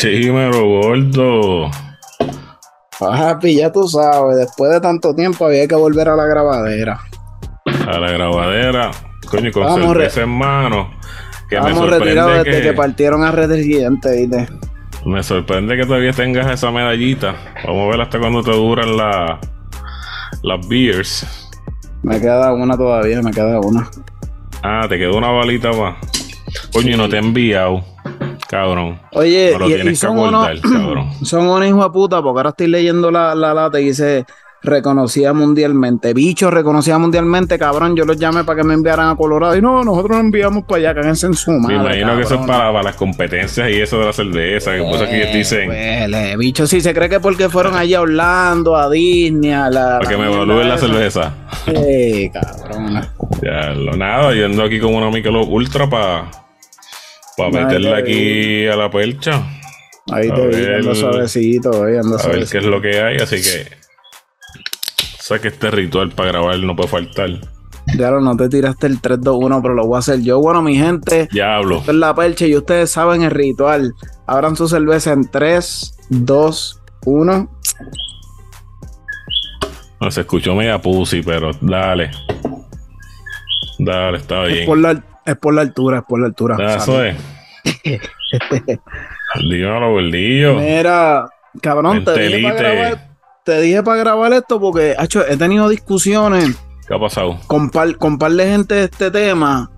[0.00, 1.70] Dímelo, gordo.
[2.98, 7.00] Papi, ya tú sabes, después de tanto tiempo había que volver a la grabadera.
[7.86, 8.90] A la grabadera.
[9.30, 10.90] Coño, con Vamos, cerveza en mano.
[11.48, 12.68] Que me Estamos retirados desde que...
[12.68, 14.48] que, partieron a Red Gigante, ¿viste?
[15.04, 17.34] me sorprende que todavía tengas esa medallita.
[17.64, 19.40] Vamos a ver hasta cuándo te duran la,
[20.42, 21.26] las beers.
[22.02, 23.88] Me queda una todavía, me queda una.
[24.62, 25.96] Ah, te quedó una balita más.
[26.72, 27.84] Coño, y no te he enviado.
[28.48, 28.98] Cabrón.
[29.12, 31.10] Oye, No lo y, tienes que son unos, acordar, cabrón.
[31.24, 34.24] son unos hijos de puta, porque ahora estoy leyendo la, la lata y dice
[34.62, 36.12] reconocida mundialmente.
[36.14, 37.96] Bicho reconocida mundialmente, cabrón.
[37.96, 39.56] Yo los llamé para que me enviaran a Colorado.
[39.56, 41.76] Y no, nosotros nos enviamos para allá, cáguense en su madre.
[41.78, 44.74] Me imagino que eso es para, para las competencias y eso de la cerveza.
[44.74, 45.68] Que por eso que ellos dicen.
[45.68, 49.98] Huele, bicho, sí, se cree que porque fueron allí a Orlando, a Disney, a la.
[49.98, 51.34] Para que me evalúen la cerveza.
[51.66, 53.00] Eh, cabrón.
[53.42, 56.30] Ya, lo nada, yo ando aquí con una Michelob Ultra para
[57.46, 59.42] Ay, meterla aquí a la percha.
[60.10, 60.74] Ahí A te vi, ver.
[60.76, 62.50] ando suavecito, hoy ando A ver suavecito.
[62.52, 63.68] qué es lo que hay, así que.
[65.20, 67.28] Sé que este ritual para grabar no puede faltar.
[67.96, 70.40] Lo no te tiraste el 3-2-1, pero lo voy a hacer yo.
[70.40, 71.78] Bueno, mi gente, Ya hablo.
[71.78, 73.94] esto es la percha y ustedes saben el ritual.
[74.26, 77.50] Abran su cerveza en 3, 2, 1.
[80.00, 82.10] No, se escuchó media pussy, pero dale.
[83.78, 84.66] Dale, está Es bien.
[84.66, 86.56] por, la, es por la altura, es por la altura.
[86.58, 87.16] Ya, eso es.
[89.40, 90.54] Dímelo, gordillo.
[90.54, 91.28] Mira,
[91.60, 93.08] cabrón, te dije, para grabar,
[93.44, 97.38] te dije para grabar esto porque hacho, he tenido discusiones ¿Qué ha pasado?
[97.46, 99.70] con par, con par de gente de este tema.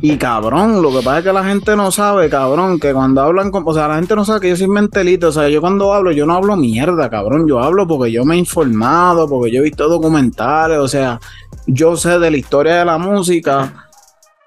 [0.00, 3.50] Y cabrón, lo que pasa es que la gente no sabe, cabrón, que cuando hablan
[3.50, 3.64] con.
[3.66, 5.28] O sea, la gente no sabe que yo soy mentelito.
[5.28, 7.48] O sea, yo cuando hablo, yo no hablo mierda, cabrón.
[7.48, 10.78] Yo hablo porque yo me he informado, porque yo he visto documentales.
[10.78, 11.18] O sea,
[11.66, 13.87] yo sé de la historia de la música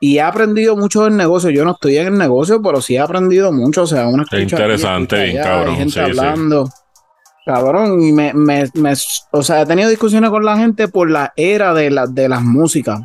[0.02, 1.50] y he aprendido mucho del negocio.
[1.52, 3.84] Yo no estoy en el negocio, pero sí he aprendido mucho.
[3.84, 6.20] O sea, uno escucha interesante, bien allá, cabrón, Hay gente sí, sí.
[6.20, 6.70] hablando.
[7.46, 8.94] Cabrón, y me, me, me-
[9.32, 12.44] o sea, he tenido discusiones con la gente por la era de, la, de las
[12.44, 13.02] músicas.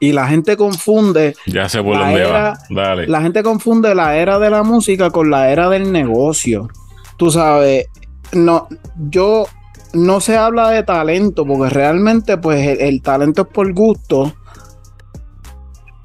[0.00, 2.58] Y la gente confunde, Ya sé por La dónde era- va.
[2.70, 3.06] Dale.
[3.06, 6.68] la gente confunde la era de la música con la era del negocio.
[7.18, 7.86] Tú sabes,
[8.32, 8.66] no,
[9.10, 9.44] yo
[9.92, 14.32] no se habla de talento, porque realmente, pues, el, el talento es por gusto.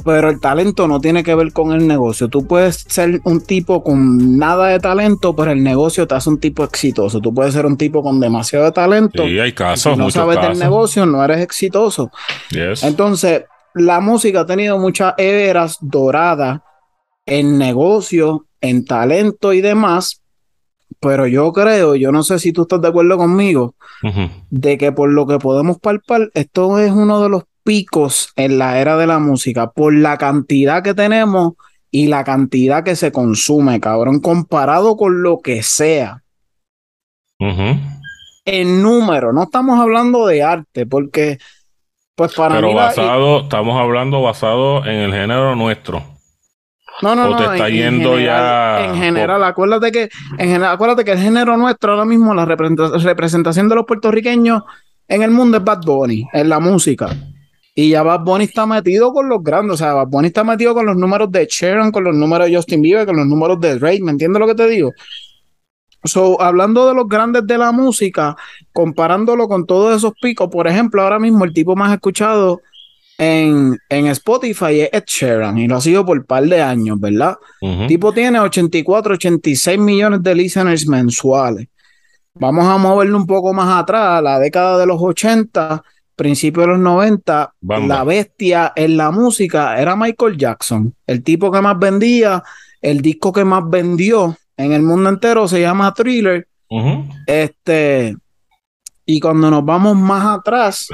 [0.05, 2.29] Pero el talento no tiene que ver con el negocio.
[2.29, 6.39] Tú puedes ser un tipo con nada de talento, pero el negocio te hace un
[6.39, 7.19] tipo exitoso.
[7.19, 9.23] Tú puedes ser un tipo con demasiado de talento.
[9.25, 10.59] Sí, hay y casos, si no sabes del casos.
[10.59, 12.11] negocio, no eres exitoso.
[12.51, 12.83] Yes.
[12.83, 16.61] Entonces, la música ha tenido muchas eras doradas
[17.25, 20.21] en negocio, en talento y demás,
[20.99, 23.75] pero yo creo, yo no sé si tú estás de acuerdo conmigo,
[24.49, 28.79] de que por lo que podemos palpar, esto es uno de los picos en la
[28.79, 31.53] era de la música, por la cantidad que tenemos
[31.89, 36.21] y la cantidad que se consume, cabrón, comparado con lo que sea.
[37.39, 37.79] Ujú.
[38.45, 41.39] En número, no estamos hablando de arte, porque,
[42.15, 42.73] pues para Pero mí...
[42.75, 46.03] basado, estamos hablando basado en el género nuestro.
[47.01, 47.37] No, no, ¿O no.
[47.37, 50.03] te está en- yendo en general, ya En general, acuérdate que,
[50.37, 54.61] en general, acuérdate que el género nuestro ahora mismo, la representa- representación de los puertorriqueños
[55.07, 57.09] en el mundo es Bad Bunny, en la música.
[57.77, 60.73] Y ya Bad Bunny está metido con los grandes, o sea, Bad Bunny está metido
[60.73, 63.77] con los números de Sharon, con los números de Justin Bieber, con los números de
[63.77, 64.93] Drake, ¿me entiendes lo que te digo?
[66.05, 68.35] So, hablando de los grandes de la música,
[68.71, 72.61] comparándolo con todos esos picos, por ejemplo, ahora mismo el tipo más escuchado
[73.17, 76.99] en, en Spotify es Ed Sheeran y lo ha sido por un par de años,
[76.99, 77.35] ¿verdad?
[77.61, 77.81] Ujú.
[77.81, 81.67] El tipo tiene 84, 86 millones de listeners mensuales.
[82.35, 85.83] Vamos a moverlo un poco más atrás, a la década de los 80,
[86.15, 87.95] principio de los 90, Banda.
[87.97, 92.41] la bestia en la música era Michael Jackson, el tipo que más vendía,
[92.81, 96.47] el disco que más vendió en el mundo entero se llama Thriller.
[97.27, 98.15] Este,
[99.05, 100.87] y cuando nos vamos más atrás,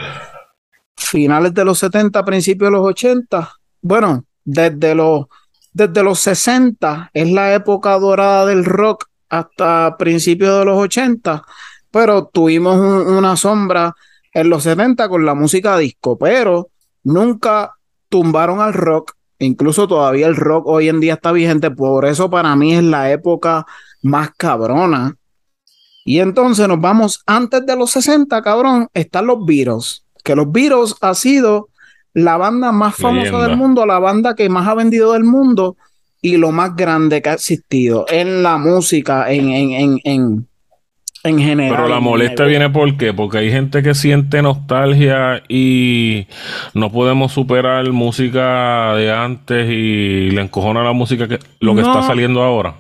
[0.97, 3.51] finales de los 70, principios de los 80,
[3.81, 5.25] bueno, desde los,
[5.73, 11.43] desde los 60 es la época dorada del rock hasta principios de los 80,
[11.89, 13.95] pero tuvimos un- una sombra
[14.33, 16.69] en los 70 con la música disco, pero
[17.03, 17.73] nunca
[18.09, 19.13] tumbaron al rock.
[19.39, 23.11] Incluso todavía el rock hoy en día está vigente, por eso para mí es la
[23.11, 23.65] época
[24.03, 25.15] más cabrona.
[26.05, 30.95] Y entonces nos vamos antes de los 60, cabrón, están los Beatles, que los Beatles
[31.01, 31.69] ha sido
[32.13, 33.47] la banda más famosa Leyenda.
[33.47, 35.77] del mundo, la banda que más ha vendido del mundo
[36.21, 40.47] y lo más grande que ha existido en la música, en, en, en, en,
[41.23, 41.75] en general.
[41.75, 43.13] Pero la molestia viene por qué?
[43.13, 46.27] Porque hay gente que siente nostalgia y
[46.73, 51.87] no podemos superar música de antes y le encojona la música que lo que No.
[51.91, 52.75] está saliendo ahora.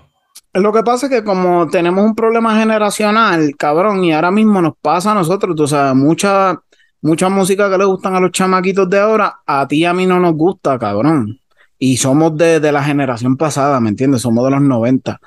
[0.53, 4.73] Lo que pasa es que como tenemos un problema generacional, cabrón, y ahora mismo nos
[4.81, 6.59] pasa a nosotros, tú sabes, mucha,
[7.01, 10.05] mucha música que le gustan a los chamaquitos de ahora, a ti y a mí
[10.05, 11.39] no nos gusta, cabrón.
[11.79, 14.21] Y somos de, de la generación pasada, ¿me entiendes?
[14.21, 15.19] Somos de los 90.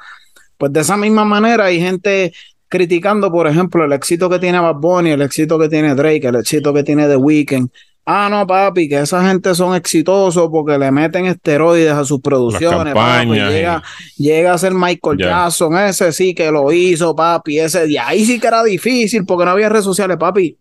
[0.58, 2.32] Pues de esa misma manera hay gente
[2.69, 6.37] criticando, por ejemplo, el éxito que tiene Bad Bunny, el éxito que tiene Drake, el
[6.37, 7.69] éxito que tiene The Weeknd.
[8.06, 12.93] Ah, no, papi, que esa gente son exitosos porque le meten esteroides a sus producciones.
[12.93, 13.82] Papi, llega,
[14.19, 17.58] llega, a ser Michael Jackson, ese sí que lo hizo, papi.
[17.61, 20.58] Ese de ahí sí que era difícil porque no había redes sociales, papi.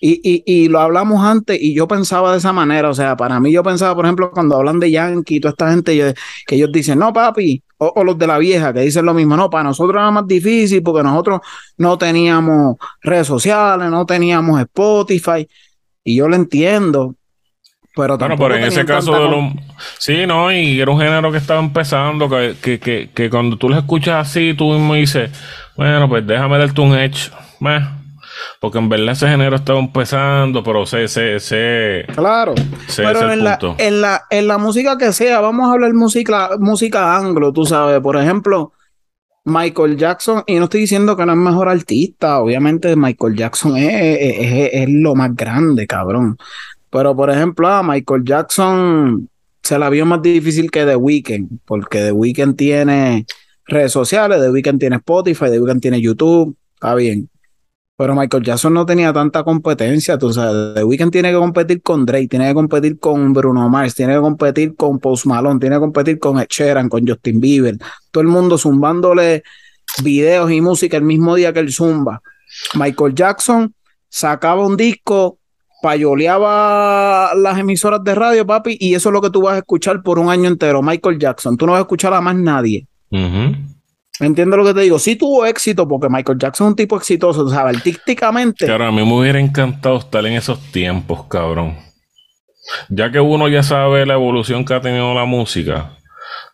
[0.00, 3.40] Y, y, y, lo hablamos antes y yo pensaba de esa manera, o sea, para
[3.40, 6.14] mí yo pensaba, por ejemplo, cuando hablan de Yankee y toda esta gente,
[6.46, 9.48] que ellos dicen, no, papi, o, los de la vieja que dicen lo mismo, no,
[9.48, 11.40] para nosotros era más difícil porque nosotros
[11.78, 15.48] no teníamos redes sociales, no teníamos Spotify,
[16.04, 17.14] y yo lo entiendo,
[17.94, 19.52] pero Bueno, pero en ese caso de los...
[19.98, 23.70] Sí, no, y era un género que estaba empezando, que, que, que, que cuando tú
[23.70, 25.30] lo escuchas así, tú mismo dices,
[25.76, 27.30] bueno, pues déjame darte un edge,
[28.60, 32.04] porque en verdad ese género estaba empezando, pero sé, sé, sé.
[32.14, 32.54] Claro.
[32.96, 37.16] pero en la, en, la, en la música que sea, vamos a hablar música, música
[37.16, 38.00] anglo, tú sabes.
[38.00, 38.72] Por ejemplo,
[39.46, 44.18] Michael Jackson, y no estoy diciendo que no es mejor artista, obviamente Michael Jackson es,
[44.20, 46.36] es, es, lo más grande, cabrón.
[46.90, 49.28] Pero por ejemplo, a Michael Jackson
[49.62, 53.24] se la vio más difícil que The Weeknd, porque The Weeknd tiene
[53.66, 57.30] redes sociales, The Weeknd tiene Spotify, The Weeknd tiene YouTube, está bien.
[57.98, 60.74] Pero Michael Jackson no tenía tanta competencia, tú sabes.
[60.74, 64.20] The Weeknd tiene que competir con Drake, tiene que competir con Bruno Mars, tiene que
[64.20, 67.78] competir con Post Malone, tiene que competir con Ed con Justin Bieber.
[68.10, 69.42] Todo el mundo zumbándole
[70.02, 72.20] videos y música el mismo día que el zumba.
[72.74, 73.74] Michael Jackson
[74.08, 75.38] sacaba un disco,
[75.82, 80.02] payoleaba las emisoras de radio, papi, y eso es lo que tú vas a escuchar
[80.02, 80.82] por un año entero.
[80.82, 82.86] Michael Jackson, tú no vas a escuchar a más nadie.
[84.20, 84.98] Entiendo lo que te digo.
[84.98, 87.76] Sí tuvo éxito porque Michael Jackson es un tipo exitoso, ¿sabes?
[87.76, 88.64] Artísticamente.
[88.64, 91.76] Claro, a mí me hubiera encantado estar en esos tiempos, cabrón.
[92.88, 95.96] Ya que uno ya sabe la evolución que ha tenido la música,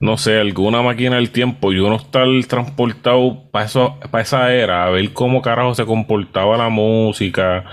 [0.01, 3.69] no sé, alguna máquina del tiempo y uno estar transportado para
[4.11, 7.65] para esa era, a ver cómo carajo se comportaba la música,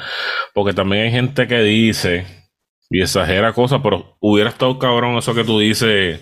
[0.54, 2.26] porque también hay gente que dice
[2.90, 6.22] y exagera cosas, pero hubiera estado cabrón eso que tú dices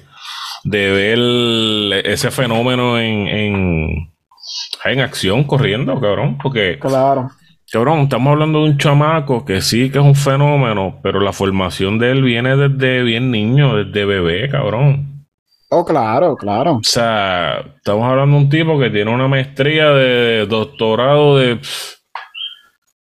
[0.64, 4.14] de ver ese fenómeno en, en,
[4.86, 6.38] en acción corriendo, cabrón.
[6.42, 7.30] Porque, claro.
[7.72, 12.00] cabrón, estamos hablando de un chamaco que sí que es un fenómeno, pero la formación
[12.00, 15.26] de él viene desde bien niño, desde bebé, cabrón.
[15.70, 16.76] Oh, claro, claro.
[16.76, 21.60] O sea, estamos hablando de un tipo que tiene una maestría de doctorado de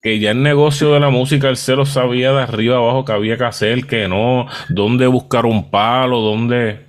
[0.05, 3.13] que ya el negocio de la música él se lo sabía de arriba abajo que
[3.13, 6.84] había que hacer, que no, dónde buscar un palo, dónde.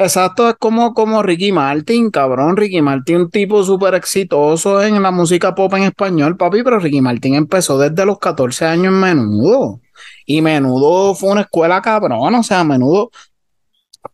[0.00, 2.56] Exacto, es como, como Ricky Martin, cabrón.
[2.56, 7.02] Ricky Martin, un tipo súper exitoso en la música pop en español, papi, pero Ricky
[7.02, 9.80] Martin empezó desde los 14 años en menudo.
[10.24, 13.10] Y menudo fue una escuela cabrón, o sea, menudo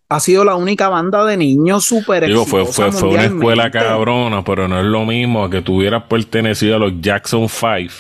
[0.09, 4.43] ha sido la única banda de niños súper Digo, fue, fue, fue una escuela cabrona,
[4.43, 7.93] pero no es lo mismo que tuvieras pertenecido a los Jackson Five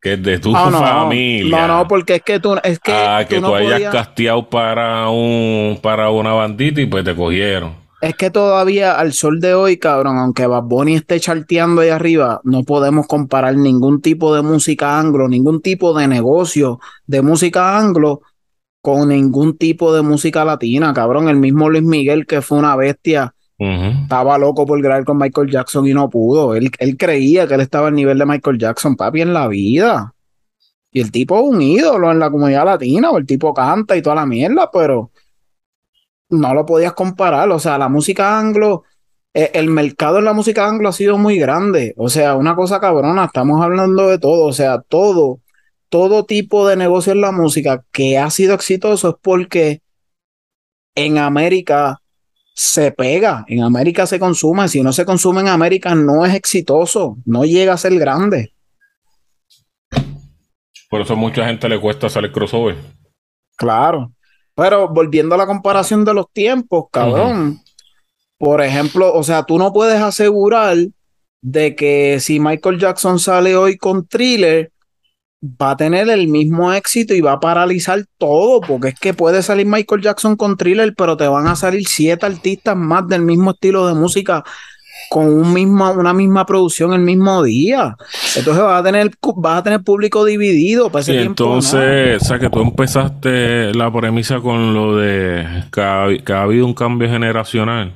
[0.00, 1.66] que es de tu ah, familia.
[1.66, 5.78] No, no, porque es que tú, es que, ah, que tú, hayas casteado para un,
[5.82, 7.74] para una bandita y pues te cogieron.
[8.00, 12.40] Es que todavía al sol de hoy, cabrón, aunque Bad Bunny esté charteando ahí arriba,
[12.44, 18.22] no podemos comparar ningún tipo de música anglo, ningún tipo de negocio de música anglo
[18.80, 21.28] con ningún tipo de música latina, cabrón.
[21.28, 25.86] El mismo Luis Miguel, que fue una bestia, estaba loco por grabar con Michael Jackson
[25.86, 26.54] y no pudo.
[26.54, 30.14] Él, él creía que él estaba al nivel de Michael Jackson, papi, en la vida.
[30.90, 34.02] Y el tipo es un ídolo en la comunidad latina, o el tipo canta y
[34.02, 35.10] toda la mierda, pero
[36.30, 37.50] no lo podías comparar.
[37.50, 38.84] O sea, la música anglo,
[39.34, 41.94] eh, el mercado en la música anglo ha sido muy grande.
[41.98, 44.46] O sea, una cosa cabrona, estamos hablando de todo.
[44.46, 45.40] O sea, todo,
[45.90, 49.82] todo tipo de negocio en la música que ha sido exitoso es porque
[50.94, 51.99] en América
[52.62, 57.16] se pega, en América se consume, si no se consume en América no es exitoso,
[57.24, 58.52] no llega a ser grande.
[60.90, 62.76] Por eso a mucha gente le cuesta hacer crossover.
[63.56, 64.12] Claro,
[64.54, 67.62] pero volviendo a la comparación de los tiempos, cabrón,
[68.36, 70.76] por ejemplo, o sea, tú no puedes asegurar
[71.40, 74.70] de que si Michael Jackson sale hoy con thriller,
[75.42, 79.42] va a tener el mismo éxito y va a paralizar todo, porque es que puede
[79.42, 83.52] salir Michael Jackson con thriller, pero te van a salir siete artistas más del mismo
[83.52, 84.44] estilo de música
[85.08, 87.96] con un mismo, una misma producción el mismo día.
[88.36, 92.50] Entonces vas a tener, vas a tener público dividido para ese Entonces, o sea que
[92.50, 97.94] tú empezaste la premisa con lo de que ha, habido un cambio generacional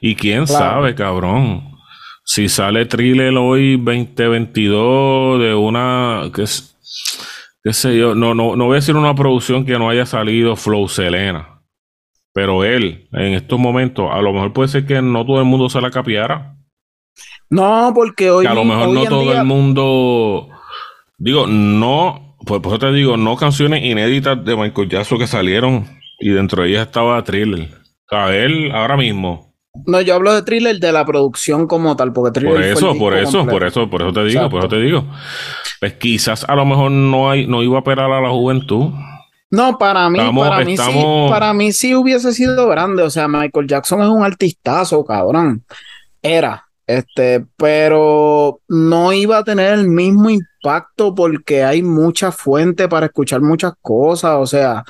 [0.00, 1.72] Y quién sabe, cabrón.
[2.26, 6.44] Si sale thriller hoy 2022 de una, qué,
[7.62, 10.56] qué sé yo, no, no, no voy a decir una producción que no haya salido
[10.56, 11.62] Flow Selena.
[12.34, 15.70] Pero él, en estos momentos, a lo mejor puede ser que no todo el mundo
[15.70, 16.56] se la capiara.
[17.48, 18.44] No, porque hoy.
[18.44, 20.48] Que a lo mejor no todo el mundo.
[21.16, 22.36] Digo, no.
[22.44, 25.86] Pues por eso te digo, no canciones inéditas de Michael Jackson que salieron
[26.18, 27.68] y dentro de ellas estaba Thriller.
[28.10, 29.54] Sea, él ahora mismo.
[29.86, 32.54] No, yo hablo de Thriller de la producción como tal, porque Thriller.
[32.54, 35.04] Por eso, por eso, por eso, por eso te digo, por eso te digo.
[35.80, 38.90] Pues quizás a lo mejor no hay, no iba a operar a la juventud.
[39.50, 43.02] No, para mí, para mí sí, para mí sí hubiese sido grande.
[43.02, 45.64] O sea, Michael Jackson es un artistazo, cabrón.
[46.20, 53.06] Era, este, pero no iba a tener el mismo impacto porque hay mucha fuente para
[53.06, 54.36] escuchar muchas cosas.
[54.38, 54.82] O sea,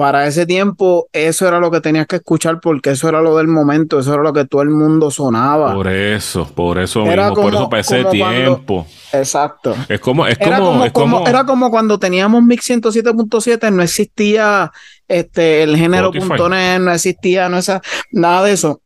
[0.00, 3.48] para ese tiempo eso era lo que tenías que escuchar porque eso era lo del
[3.48, 5.74] momento, eso era lo que todo el mundo sonaba.
[5.74, 8.86] Por eso, por eso mismo, por eso para ese tiempo.
[9.12, 9.76] exacto.
[9.90, 14.72] Es como, es era como, es como, era como cuando teníamos Mix 107.7, no existía
[15.06, 18.80] este el género .net, no existía no esa, nada de eso.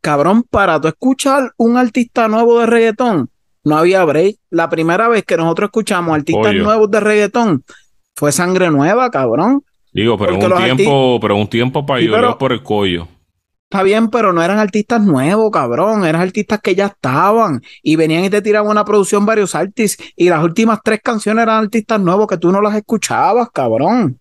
[0.00, 3.28] Cabrón, para tú escuchar un artista nuevo de reggaetón,
[3.62, 4.36] no había break.
[4.48, 7.62] La primera vez que nosotros escuchamos artistas nuevos de reggaetón
[8.16, 9.64] fue Sangre Nueva, cabrón.
[9.92, 13.08] Digo, pero un tiempo, pero un tiempo para ir por el cuello.
[13.64, 16.04] Está bien, pero no eran artistas nuevos, cabrón.
[16.04, 20.28] Eran artistas que ya estaban y venían y te tiraban una producción varios artistas y
[20.28, 24.18] las últimas tres canciones eran artistas nuevos que tú no las escuchabas, cabrón.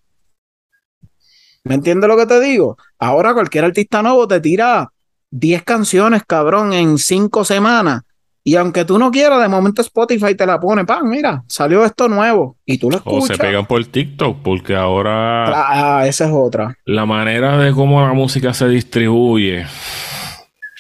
[1.63, 2.77] ¿Me entiendes lo que te digo?
[2.99, 4.91] Ahora cualquier artista nuevo te tira
[5.31, 8.03] 10 canciones, cabrón, en cinco semanas
[8.43, 12.07] y aunque tú no quieras, de momento Spotify te la pone, pan, mira, salió esto
[12.07, 13.31] nuevo y tú lo escuchas.
[13.31, 15.99] O se pegan por TikTok, porque ahora.
[15.99, 16.77] Ah, esa es otra.
[16.85, 19.65] La manera de cómo la música se distribuye.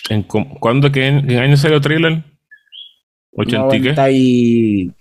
[0.09, 2.23] ¿En ¿Cuándo, qué, año salió Thriller?
[3.33, 4.91] ¿80 y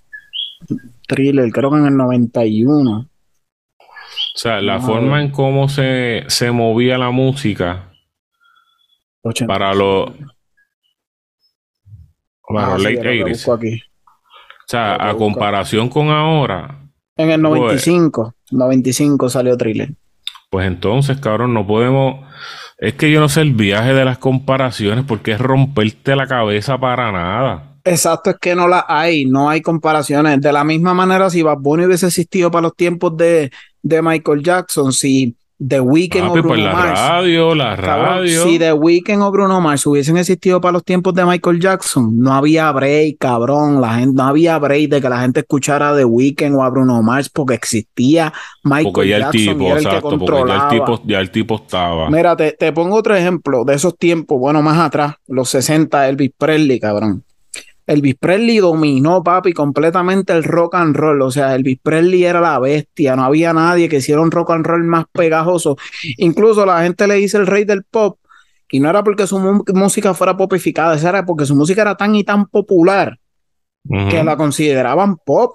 [1.06, 2.98] Thriller, creo que en el 91.
[3.00, 3.06] O
[4.34, 7.90] sea, la forma en cómo se, se movía la música
[9.46, 10.10] para los
[12.48, 13.58] bueno, ah, late 80 O
[14.66, 16.78] sea, a comparación con ahora.
[17.16, 19.90] En el 95, 95 salió Thriller.
[20.50, 22.24] Pues entonces, cabrón, no podemos.
[22.78, 26.78] Es que yo no sé el viaje de las comparaciones porque es romperte la cabeza
[26.78, 27.76] para nada.
[27.84, 30.40] Exacto, es que no la hay, no hay comparaciones.
[30.40, 33.50] De la misma manera, si Bad Bunny hubiese existido para los tiempos de,
[33.82, 38.44] de Michael Jackson, si The Weeknd o pues Bruno la radio, la radio.
[38.44, 42.32] si The Weeknd o Bruno Mars hubiesen existido para los tiempos de Michael Jackson, no
[42.32, 43.80] había break, cabrón.
[43.80, 46.70] La gente, no había break de que la gente escuchara a The Weeknd o a
[46.70, 49.40] Bruno Mars porque existía Michael Jackson.
[49.40, 50.70] El tipo, el que controlaba.
[50.70, 52.08] Ya el, tipo, ya el tipo estaba.
[52.08, 56.30] Mira, te, te pongo otro ejemplo de esos tiempos, bueno, más atrás, los 60, Elvis
[56.38, 57.24] Presley, cabrón.
[57.88, 61.22] Elvis Presley dominó, papi, completamente el rock and roll.
[61.22, 63.16] O sea, Elvis Presley era la bestia.
[63.16, 65.78] No había nadie que hiciera un rock and roll más pegajoso.
[66.18, 68.18] Incluso la gente le dice el rey del pop.
[68.70, 72.24] Y no era porque su música fuera popificada, era porque su música era tan y
[72.24, 73.18] tan popular
[73.88, 75.54] que la consideraban pop.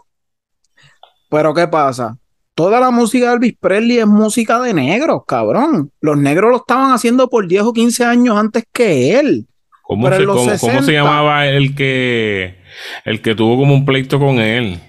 [1.30, 2.18] Pero ¿qué pasa?
[2.56, 5.92] Toda la música de Elvis Presley es música de negros, cabrón.
[6.02, 9.48] Los negros lo estaban haciendo por 10 o 15 años antes que él.
[9.84, 12.56] ¿Cómo se, llamaba el que
[13.04, 14.80] el que tuvo como un pleito con él?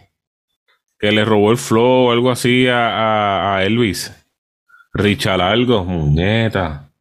[0.98, 4.14] Que le robó el flow o algo así a, a, Elvis.
[4.92, 6.92] Richard algo, muñeta.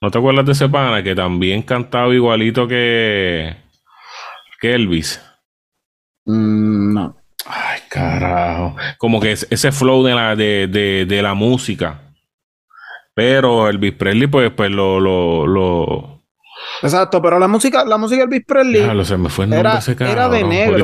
[0.00, 3.56] ¿No te acuerdas de ese pana que también cantaba igualito que,
[4.60, 5.20] que Elvis?
[6.24, 7.16] Mm, no.
[7.44, 8.76] Ay, carajo.
[8.98, 12.00] Como que ese flow de la, de, de, de la música.
[13.14, 16.19] Pero Elvis Presley, pues, pues lo, lo, lo,
[16.82, 20.76] Exacto, pero la música, la música Elvis Presley era, de negro.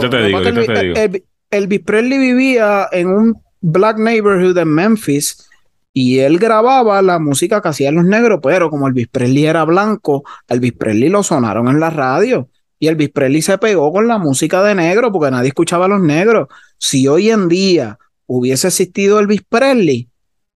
[1.50, 5.48] Elvis Presley vivía en un black neighborhood en Memphis
[5.92, 10.24] y él grababa la música que hacían los negros, pero como Elvis Presley era blanco,
[10.46, 12.48] Elvis Presley lo sonaron en la radio.
[12.78, 16.02] Y Elvis Presley se pegó con la música de negro porque nadie escuchaba a los
[16.02, 16.48] negros.
[16.78, 20.10] Si hoy en día hubiese existido Elvis Presley,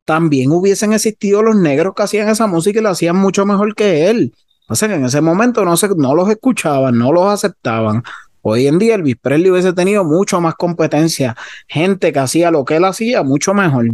[0.07, 4.09] también hubiesen existido los negros que hacían esa música y la hacían mucho mejor que
[4.09, 4.33] él.
[4.71, 8.03] Sea que en ese momento no, se, no los escuchaban, no los aceptaban.
[8.43, 11.37] Hoy en día Elvis Presley hubiese tenido mucho más competencia,
[11.69, 13.87] gente que hacía lo que él hacía mucho mejor.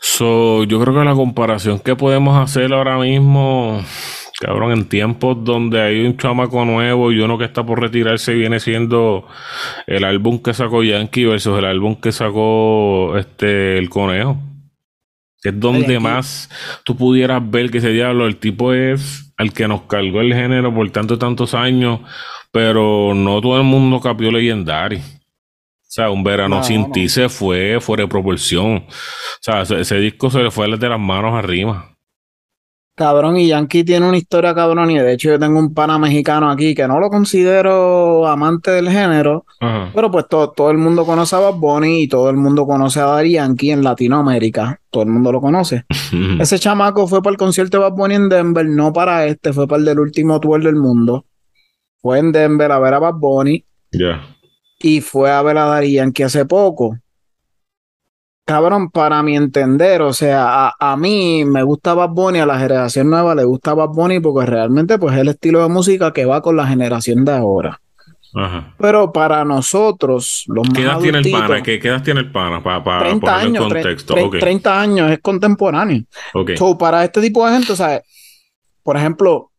[0.00, 3.82] So, yo creo que la comparación que podemos hacer ahora mismo,
[4.40, 8.60] cabrón, en tiempos donde hay un chamaco nuevo y uno que está por retirarse viene
[8.60, 9.26] siendo
[9.86, 14.36] el álbum que sacó Yankee versus el álbum que sacó este el conejo.
[15.42, 16.48] Que es donde más
[16.84, 20.72] tú pudieras ver que ese diablo, el tipo es al que nos cargó el género
[20.72, 22.00] por tantos tantos años,
[22.52, 25.00] pero no todo el mundo capió legendario.
[25.00, 28.76] O sea, un verano sin ti se fue fuera de proporción.
[28.76, 28.86] O
[29.40, 31.91] sea, ese, disco se le fue de las manos arriba.
[32.94, 36.50] Cabrón, y Yankee tiene una historia cabrón, y de hecho yo tengo un pana mexicano
[36.50, 39.46] aquí que no lo considero amante del género,
[39.94, 43.00] pero pues todo, todo el mundo conoce a Bad Bunny y todo el mundo conoce
[43.00, 45.86] a Daddy Yankee en Latinoamérica, todo el mundo lo conoce.
[46.40, 49.66] Ese chamaco fue para el concierto de Bad Bunny en Denver, no para este, fue
[49.66, 51.24] para el del último tour del mundo.
[52.02, 53.64] Fue en Denver a ver a Bad Bunny.
[54.80, 56.98] Y fue a ver a Daddy Yankee hace poco.
[58.44, 63.08] Cabrón, para mi entender, o sea, a, mí me gusta Bad Bunny, a la generación
[63.08, 66.42] nueva le gusta Bad Bunny porque realmente pues es el estilo de música que va
[66.42, 67.80] con la generación de ahora.
[68.34, 68.74] Ajá.
[68.78, 71.62] Pero para nosotros, los ¿Qué edad tiene el pana?
[71.62, 72.62] ¿Qué, edad tiene el pana?
[72.62, 74.14] Para, para 30 años, contexto.
[74.30, 76.02] 30 años, es contemporáneo.
[76.34, 76.56] Okay.
[76.56, 78.02] So, para este tipo de gente, o sea,
[78.82, 79.52] por ejemplo,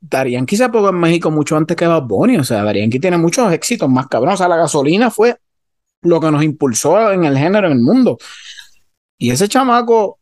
[0.00, 2.36] Darían se apagó en México mucho antes que Bad Bunny.
[2.36, 4.34] O sea, Darían tiene muchos éxitos más cabrón.
[4.34, 5.36] O sea, la gasolina fue
[6.02, 8.18] lo que nos impulsó en el género, en el mundo.
[9.18, 10.18] Y ese chamaco,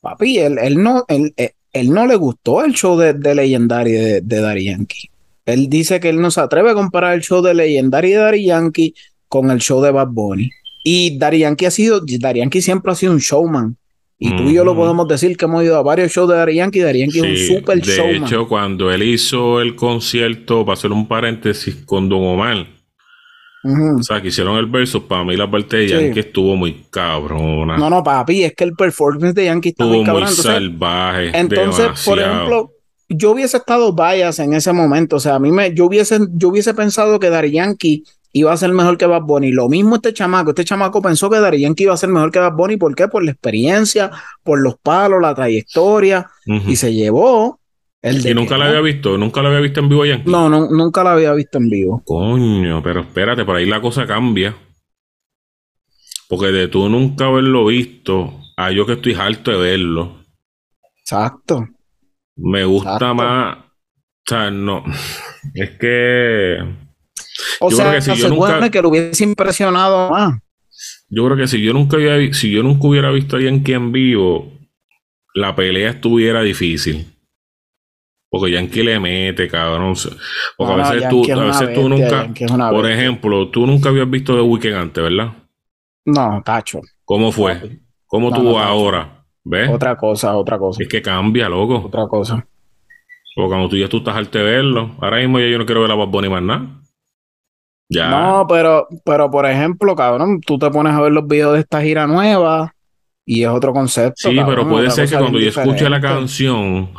[0.00, 1.34] papi, él, él no, él,
[1.72, 5.10] él, no le gustó el show de, de Legendary de, de Daddy Yankee.
[5.46, 8.44] Él dice que él no se atreve a comparar el show de Legendary de Daddy
[8.44, 8.94] Yankee
[9.28, 10.50] con el show de Bad Bunny.
[10.84, 13.76] Y Daddy Yankee ha sido, Daddy Yankee siempre ha sido un showman.
[14.20, 16.56] Y tú y yo lo podemos decir que hemos ido a varios shows de Daddy
[16.56, 16.80] Yankee.
[16.80, 18.20] Daddy Yankee es un super showman.
[18.20, 22.66] De hecho, cuando él hizo el concierto, para hacer un paréntesis con Don Omar,
[23.98, 27.76] o sea, que hicieron el verso, para mí la parte de Yankee estuvo muy cabrona.
[27.76, 30.28] No, no, papi, es que el performance de Yankee estuvo muy cabrón.
[30.28, 31.38] Entonces, salvaje.
[31.38, 32.72] Entonces, por ejemplo,
[33.08, 35.16] yo hubiese estado bias en ese momento.
[35.16, 38.56] O sea, a mí me, yo hubiese, yo hubiese pensado que Dari Yankee iba a
[38.56, 39.50] ser mejor que Bad Bunny.
[39.52, 40.50] Lo mismo este chamaco.
[40.50, 42.76] Este chamaco pensó que Dari Yankee iba a ser mejor que Bad Bunny.
[42.76, 43.08] ¿Por qué?
[43.08, 44.10] Por la experiencia,
[44.42, 46.28] por los palos, la trayectoria.
[46.66, 47.57] Y se llevó
[48.02, 50.30] y nunca la había visto, nunca la había visto en vivo Yankee.
[50.30, 52.02] No, no, nunca la había visto en vivo.
[52.04, 54.56] Coño, pero espérate, por ahí la cosa cambia.
[56.28, 60.24] Porque de tú nunca haberlo visto a yo que estoy harto de verlo.
[61.00, 61.66] Exacto.
[62.36, 63.58] Me gusta más.
[63.58, 63.64] O
[64.26, 64.84] sea, no.
[65.54, 66.58] Es que.
[67.60, 70.38] O sea, que si yo nunca, que lo hubiese impresionado más.
[71.08, 73.90] Yo creo que si yo nunca había, si yo nunca hubiera visto a Yankee en
[73.90, 74.52] vivo,
[75.34, 77.17] la pelea estuviera difícil.
[78.30, 79.94] Porque Yankee le mete, cabrón.
[80.56, 82.28] Porque a veces, tú, a veces tú nunca.
[82.70, 85.32] Por ejemplo, tú nunca habías visto The Weeknd antes, ¿verdad?
[86.04, 86.80] No, tacho.
[87.04, 87.80] ¿Cómo fue?
[88.06, 89.24] ¿Cómo tú ahora?
[89.44, 89.70] ¿Ves?
[89.70, 90.82] Otra cosa, otra cosa.
[90.82, 91.86] Es que cambia, loco.
[91.86, 92.46] Otra cosa.
[93.34, 94.96] Porque cuando tú ya tú estás al te verlo.
[95.00, 96.66] Ahora mismo yo no quiero ver a Bad Bunny más nada.
[97.88, 98.10] Ya.
[98.10, 101.80] No, pero, pero por ejemplo, cabrón, tú te pones a ver los videos de esta
[101.80, 102.74] gira nueva
[103.24, 104.28] y es otro concepto.
[104.28, 106.90] Sí, pero puede ser que cuando yo escuche la canción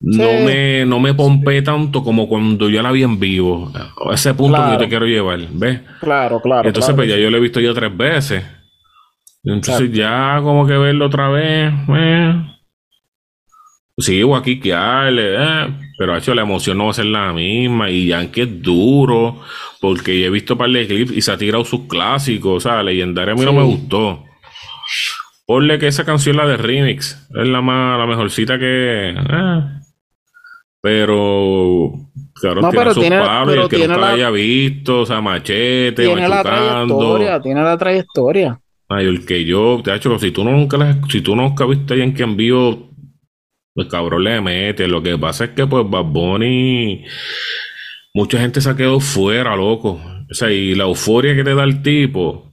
[0.00, 3.70] no, me, no me pompé tanto como cuando yo la vi en vivo.
[3.74, 5.80] A ese punto que yo te quiero llevar, ¿ves?
[6.00, 6.66] Claro, claro.
[6.66, 8.44] Entonces, pues ya yo lo he visto ya tres veces.
[9.44, 12.46] Entonces, ya como que verlo otra vez, eh.
[13.98, 15.68] Sigo aquí que eh.
[15.98, 17.90] pero hecho la emoción no va a ser la misma.
[17.90, 19.40] Y Yankee es duro,
[19.82, 22.56] porque yo he visto par de clips y se ha tirado sus clásicos.
[22.56, 24.24] O sea, legendaria a mí no me gustó.
[25.46, 29.10] Ponle que esa canción, la de remix, es la más, la mejorcita que.
[29.10, 29.79] Eh.
[30.82, 31.92] Pero,
[32.34, 33.16] claro, no, tiene pero tiene,
[33.62, 38.60] el que nunca la, haya visto, o sea, machete, tiene la trayectoria, tiene la trayectoria.
[38.88, 42.14] Ay, el que yo, te ha hecho, si tú nunca si tú nunca viste alguien
[42.14, 42.90] que envío,
[43.74, 44.88] pues cabrón le mete.
[44.88, 47.04] Lo que pasa es que, pues, Bad Bunny,
[48.14, 50.00] mucha gente se ha quedado fuera, loco.
[50.30, 52.49] O sea, y la euforia que te da el tipo,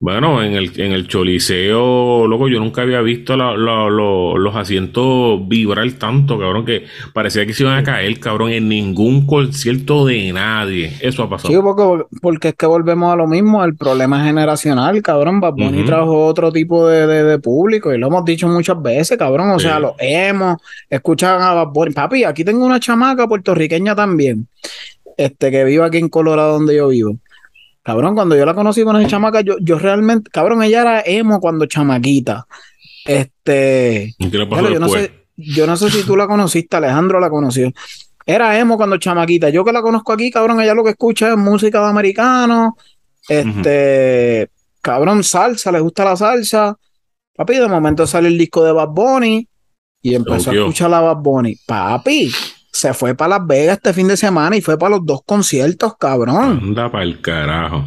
[0.00, 6.38] bueno, en el, en el Choliseo, loco, yo nunca había visto los asientos vibrar tanto,
[6.38, 10.92] cabrón, que parecía que se iban a caer, cabrón, en ningún concierto de nadie.
[11.00, 11.52] Eso ha pasado.
[11.52, 15.40] Sí, porque, porque es que volvemos a lo mismo, el problema generacional, cabrón.
[15.40, 19.50] Bad Bunny trajo otro tipo de, público y lo hemos dicho muchas veces, cabrón.
[19.50, 20.58] O sea, lo hemos,
[20.88, 21.92] escuchan a Bad Bunny.
[21.92, 24.46] Papi, aquí tengo una chamaca puertorriqueña también,
[25.16, 27.18] este, que vive aquí en Colorado, donde yo vivo.
[27.82, 31.40] Cabrón, cuando yo la conocí con esa chamaca, yo, yo realmente, cabrón, ella era emo
[31.40, 32.46] cuando chamaquita.
[33.04, 34.14] Este.
[34.18, 37.72] yo, no sé, yo no sé si tú la conociste, Alejandro la conoció.
[38.26, 39.48] Era emo cuando chamaquita.
[39.48, 42.76] Yo que la conozco aquí, cabrón, ella lo que escucha es música de americano.
[43.26, 44.50] Este.
[44.82, 46.76] Cabrón, salsa, le gusta la salsa.
[47.34, 49.48] Papi, de momento sale el disco de Bad Bunny
[50.02, 51.56] y empezó a escuchar la Bad Bunny.
[51.66, 52.30] Papi,
[52.72, 55.94] se fue para Las Vegas este fin de semana y fue para los dos conciertos,
[55.98, 56.60] cabrón.
[56.62, 57.84] Anda para el carajo.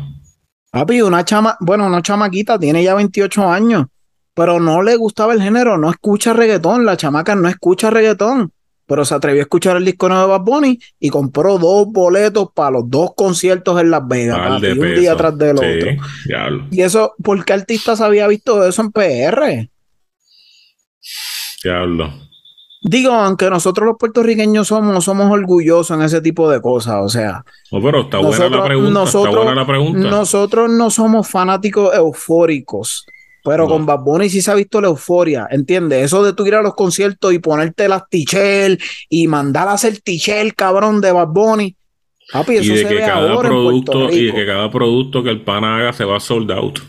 [0.71, 3.85] Papi, una chama, bueno, una chamaquita, tiene ya 28 años.
[4.33, 8.51] pero no le gustaba el género, no escucha reggaetón, la chamaca no escucha reggaetón,
[8.87, 12.47] pero se atrevió a escuchar el disco nuevo de Bad Bunny y compró dos boletos
[12.55, 15.67] para los dos conciertos en Las Vegas, un día tras del otro.
[16.71, 19.69] Y eso, ¿por qué artistas había visto eso en PR?
[21.63, 22.13] Diablo.
[22.83, 27.45] Digo, aunque nosotros los puertorriqueños somos, somos orgullosos en ese tipo de cosas, o sea.
[27.71, 28.91] No, pero está buena la pregunta.
[28.91, 30.09] Nosotros, está buena la pregunta.
[30.09, 33.05] Nosotros no somos fanáticos eufóricos.
[33.43, 36.05] Pero con Bad Bunny sí se ha visto la euforia, ¿entiendes?
[36.05, 39.99] Eso de tú ir a los conciertos y ponerte las tichel y mandar a hacer
[39.99, 41.75] tichel, cabrón, de Bad Bunny.
[42.31, 45.31] Papi, eso y de se que ve cada producto, Y de que cada producto que
[45.31, 46.79] el pan haga se va sold out.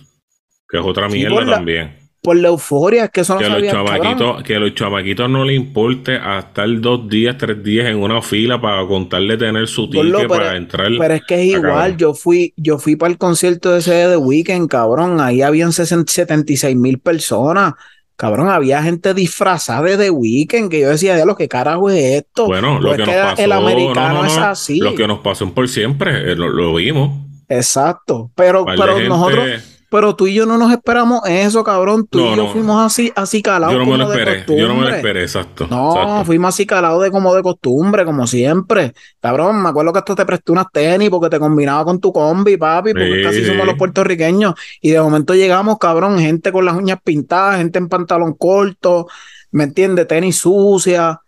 [0.68, 4.58] Que es otra mierda también por la euforia, que eso no que los chamaquitos, Que
[4.60, 8.86] los chamaquitos no le importe hasta el dos días, tres días en una fila para
[8.86, 10.92] contarle tener su ticket para entrar.
[10.96, 14.16] Pero es que es igual, yo fui, yo fui para el concierto de ese de
[14.16, 17.74] Weekend, cabrón, ahí habían 76 mil personas.
[18.14, 22.22] Cabrón, había gente disfrazada de The Weeknd que yo decía, de lo que carajo es
[22.22, 22.46] esto.
[22.46, 24.78] Bueno, lo que, nos pasó, el americano es así.
[24.78, 27.18] Lo que nos pasó por siempre, eh, lo, vimos.
[27.48, 32.06] Exacto, pero, pero nosotros pero tú y yo no nos esperamos eso, cabrón.
[32.06, 33.74] Tú y yo fuimos así, así calados.
[33.74, 34.42] Yo no me lo esperé.
[34.48, 35.66] Yo no me lo esperé, exacto.
[35.68, 38.94] No, fuimos así calados de como de costumbre, como siempre.
[39.20, 42.56] Cabrón, me acuerdo que esto te presté unas tenis porque te combinaba con tu combi,
[42.56, 44.54] papi, porque casi somos los puertorriqueños.
[44.80, 49.08] Y de momento llegamos, cabrón, gente con las uñas pintadas, gente en pantalón corto,
[49.50, 50.08] ¿me entiendes?
[50.08, 51.20] Tenis sucia.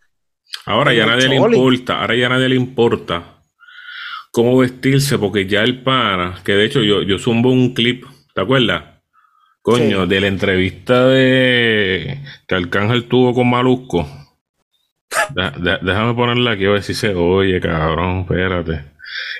[0.64, 3.42] Ahora ya nadie le importa, ahora ya nadie le importa
[4.30, 8.40] cómo vestirse, porque ya el pana, que de hecho yo, yo zumbo un clip ¿Te
[8.40, 8.82] acuerdas?
[9.62, 14.06] Coño, de la entrevista de que Arcángel tuvo con Malusco.
[15.80, 18.22] déjame ponerla aquí a ver si se oye, cabrón.
[18.22, 18.92] Espérate.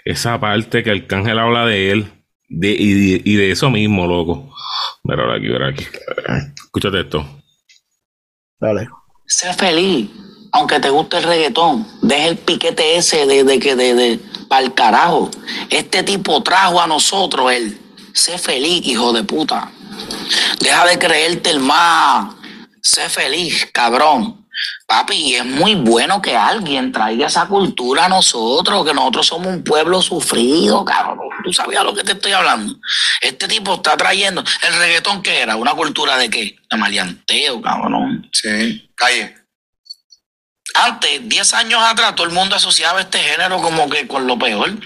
[0.04, 2.12] Esa parte que Arcángel habla de él
[2.48, 4.54] de, y, de, eso mismo, loco.
[5.02, 5.87] Mira aquí, mira aquí.
[6.54, 7.42] Escúchate esto.
[8.61, 8.88] Dale.
[9.26, 10.09] Sé feliz,
[10.52, 11.87] aunque te guste el reggaetón.
[12.00, 15.30] Deja el piquete ese de, de que de, de, para el carajo.
[15.68, 17.84] Este tipo trajo a nosotros el
[18.14, 19.70] Sé feliz, hijo de puta.
[20.61, 22.33] Deja de creerte el más.
[22.81, 24.46] Sé feliz, cabrón.
[24.87, 29.64] Papi, es muy bueno que alguien traiga esa cultura a nosotros, que nosotros somos un
[29.64, 31.29] pueblo sufrido, cabrón.
[31.42, 32.77] Tú sabías lo que te estoy hablando.
[33.20, 34.44] Este tipo está trayendo.
[34.62, 35.57] ¿El reggaetón qué era?
[35.57, 36.57] ¿Una cultura de qué?
[36.70, 38.31] De maleanteo, cabrón.
[38.33, 39.35] Sí, calle.
[40.74, 44.79] Antes, 10 años atrás, todo el mundo asociaba este género como que con lo peor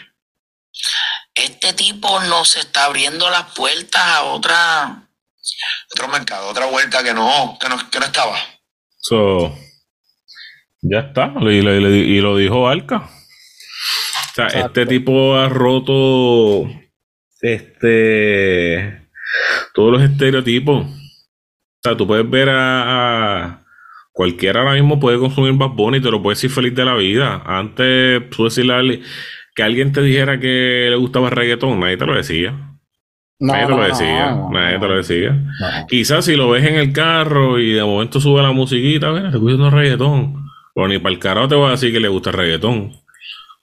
[1.45, 5.09] este tipo nos está abriendo las puertas a otra
[5.93, 8.37] otro mercado, otra vuelta que no, que no, que no estaba.
[8.99, 9.57] So,
[10.83, 12.97] ya está, y, y, lo dijo Alca.
[12.99, 16.69] O sea, este tipo ha roto
[17.41, 19.09] este
[19.75, 20.87] todos los estereotipos.
[20.87, 23.65] O sea, tú puedes ver a,
[24.13, 26.95] cualquiera ahora mismo puede consumir Bad Bunny y te lo puedes decir feliz de la
[26.95, 27.43] vida.
[27.47, 29.03] Antes, tú decirle
[29.59, 32.55] que alguien te dijera que le gustaba el reggaetón, nadie te lo decía.
[33.41, 35.37] nadie te lo decía, nadie te lo decía.
[35.89, 39.37] Quizás si lo ves en el carro y de momento sube la musiquita, mira, te
[39.37, 40.47] escuchando reggaetón.
[40.77, 42.93] O ni para el carajo te voy a decir que le gusta el reggaetón.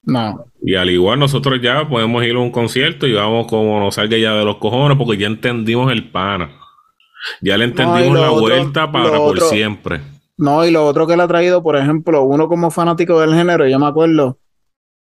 [0.04, 0.48] No.
[0.62, 4.18] Y al igual nosotros ya podemos ir a un concierto y vamos como nos salga
[4.18, 6.50] ya de los cojones porque ya entendimos el pana.
[7.40, 10.02] Ya le entendimos la vuelta para por siempre.
[10.36, 13.66] No, y lo otro que le ha traído, por ejemplo, uno como fanático del género,
[13.66, 14.40] yo me acuerdo,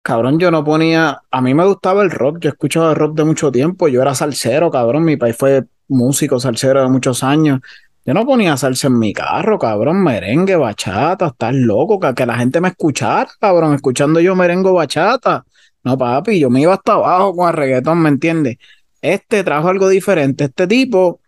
[0.05, 1.23] Cabrón, yo no ponía.
[1.31, 2.39] A mí me gustaba el rock.
[2.41, 3.89] Yo escuchaba el rock de mucho tiempo.
[3.89, 5.03] Yo era salsero, cabrón.
[5.05, 7.61] Mi país fue músico salsero de muchos años.
[8.05, 10.05] Yo no ponía salsa en mi carro, cabrón.
[10.05, 11.29] Merengue, bachata.
[11.29, 11.99] Estás loco.
[12.15, 13.73] Que, la gente me escuchara, cabrón.
[13.75, 15.47] Escuchando yo merengue, bachata.
[15.85, 16.39] No, papi.
[16.39, 18.59] Yo me iba hasta abajo con el reggaetón, ¿me entiendes?
[19.01, 20.45] Este trajo algo diferente.
[20.45, 21.21] Este tipo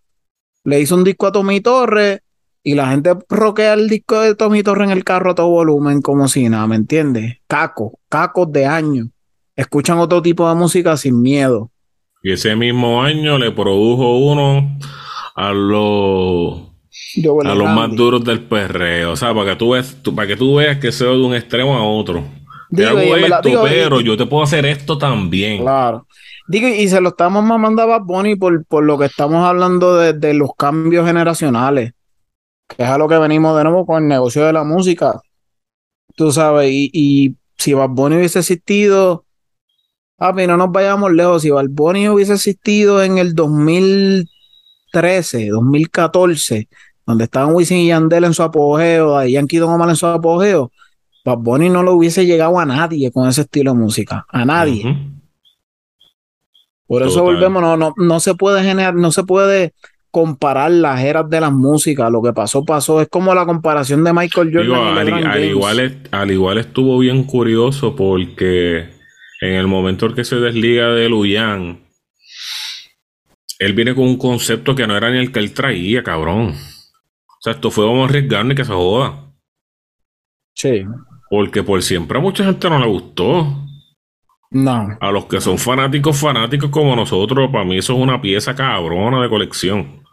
[0.65, 2.21] le hizo un disco a Tommy Torres
[2.67, 6.03] y la gente roquea el disco de Tommy Torre en el carro a todo volumen
[6.03, 7.37] como si nada, ¿me entiendes?
[7.47, 9.09] Caco, cacos de año.
[9.55, 11.71] Escuchan otro tipo de música sin miedo.
[12.25, 14.77] Y ese mismo año le produjo uno
[15.37, 16.63] a los
[17.45, 19.13] a los más duros del perreo.
[19.13, 21.77] O sea, para que tú, veas, para que tú veas que soy de un extremo
[21.77, 22.25] a otro.
[22.69, 25.63] Digo, hago esto, pero yo te puedo hacer esto también.
[25.63, 26.09] Claro.
[26.49, 29.97] Digo, y se lo estamos mamando a Bad Bunny por, por lo que estamos hablando
[29.97, 31.93] de, de los cambios generacionales
[32.69, 35.21] que es a lo que venimos de nuevo con el negocio de la música.
[36.15, 39.25] Tú sabes, y, si Bad Bunny hubiese existido,
[40.17, 46.69] papi, no nos vayamos lejos, si Bad Bunny hubiese existido en el 2013, 2014,
[47.07, 50.71] donde estaban Wisin y Yandel en su apogeo, y Yankee Don Omar en su apogeo,
[51.25, 54.85] Bad Bunny no lo hubiese llegado a nadie con ese estilo de música, a nadie.
[56.87, 59.75] Por eso volvemos, no, no, no se puede generar, no se puede
[60.17, 62.11] comparar las eras de las músicas.
[62.11, 63.03] Lo que pasó, pasó.
[63.03, 66.99] Es como la comparación de Michael Jordan Digo, y al, al igual, al igual estuvo
[66.99, 68.89] bien curioso porque
[69.43, 71.81] en el momento en que se desliga de Luyan,
[73.59, 76.55] él viene con un concepto que no era ni el que él traía, cabrón.
[76.55, 79.35] O sea, esto fue vamos a arriesgarnos y que se joda.
[80.55, 80.83] Sí.
[81.29, 83.67] Porque por siempre a mucha gente no le gustó.
[84.51, 84.97] No.
[84.99, 89.21] A los que son fanáticos, fanáticos como nosotros, para mí eso es una pieza cabrona
[89.21, 90.06] de colección.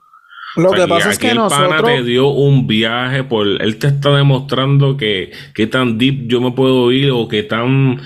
[0.56, 1.82] Lo O sea, que pasa es que el pana nosotros.
[1.82, 6.52] te dio un viaje por él te está demostrando que qué tan deep yo me
[6.52, 8.00] puedo ir o qué tan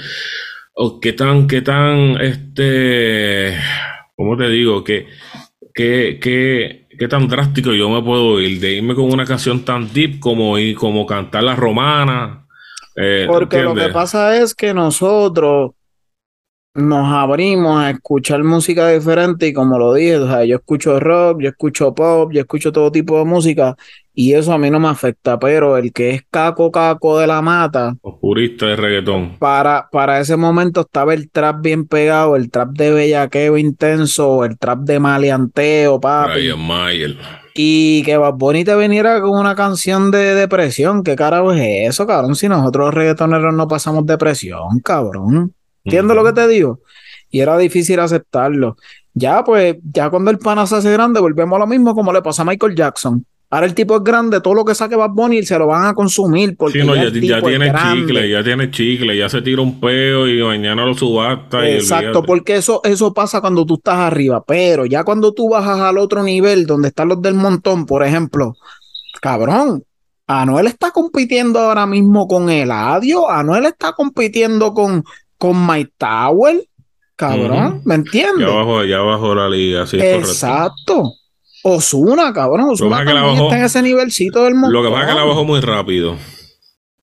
[0.74, 3.58] o qué tan qué tan este
[4.16, 4.84] ¿cómo te digo?
[4.84, 5.08] que
[5.74, 9.92] qué qué qué tan drástico yo me puedo ir de irme con una canción tan
[9.94, 12.48] deep como y como cantar la romana
[12.96, 15.72] eh, Porque lo que pasa es que nosotros
[16.78, 21.42] nos abrimos a escuchar música diferente y como lo dije, o sea, yo escucho rock,
[21.42, 23.76] yo escucho pop, yo escucho todo tipo de música
[24.14, 27.42] y eso a mí no me afecta, pero el que es caco caco de la
[27.42, 32.52] mata, Los puristas de reggaetón para, para ese momento estaba el trap bien pegado, el
[32.52, 36.54] trap de bellaqueo intenso, el trap de maleanteo, papi.
[36.56, 37.18] Mayer
[37.56, 41.04] Y que Bad Bunny te viniera con una canción de depresión.
[41.04, 42.36] ¿Qué carajo es eso, cabrón?
[42.36, 45.56] Si nosotros los reggaetoneros no pasamos depresión, cabrón.
[45.88, 46.82] ¿Entiendes lo que te digo?
[47.30, 48.76] Y era difícil aceptarlo.
[49.14, 52.22] Ya, pues, ya cuando el pana se hace grande, volvemos a lo mismo como le
[52.22, 53.26] pasa a Michael Jackson.
[53.50, 55.94] Ahora el tipo es grande, todo lo que saque Bad Bunny se lo van a
[55.94, 59.62] consumir porque Sí, no, ya ya, ya tiene chicle, ya tiene chicle, ya se tira
[59.62, 61.66] un peo y mañana lo subasta.
[61.66, 65.98] Exacto, porque eso, eso pasa cuando tú estás arriba, pero ya cuando tú bajas al
[65.98, 68.58] otro nivel, donde están los del montón, por ejemplo,
[69.22, 69.82] cabrón,
[70.28, 75.06] Anuel está compitiendo ahora mismo con Eladio, Anuel está compitiendo con,
[75.38, 76.64] con Mike Tower,
[77.16, 77.82] cabrón.
[77.86, 78.48] ¿me entiendes?
[78.48, 79.98] Ya bajó, ya bajó la liga, sí.
[80.00, 81.14] Exacto.
[81.64, 84.74] Osuna, cabrón, Osuna también bajó- está en ese nivelcito del montón.
[84.74, 86.16] Lo que pasa es que la bajó muy rápido.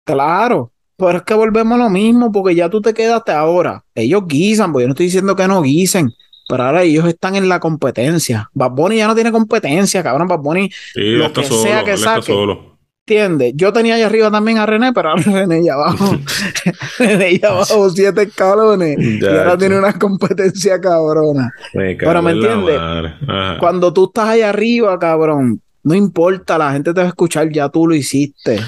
[0.04, 3.84] Claro, pero es que volvemos a lo mismo, porque ya tú te quedaste ahora.
[3.94, 6.12] Ellos guisan, porque yo no estoy diciendo que no guisen,
[6.48, 8.48] pero ahora ellos están en la competencia.
[8.52, 10.28] Bad Bunny ya no tiene competencia, cabrón.
[10.28, 12.22] Bad Bunny, Sí, Lo que solo, sea que saque.
[12.32, 12.73] solo.
[13.06, 13.52] ¿Entiendes?
[13.56, 16.16] Yo tenía allá arriba también a René, pero ahora René ya abajo.
[16.98, 18.96] René ya abajo siete escalones.
[18.98, 21.52] y ahora tiene una competencia cabrona.
[21.74, 22.78] Me Pero me cago en la entiende.
[22.78, 23.14] madre.
[23.28, 23.58] Ajá.
[23.58, 27.68] Cuando tú estás allá arriba, cabrón, no importa, la gente te va a escuchar, ya
[27.68, 28.58] tú lo hiciste.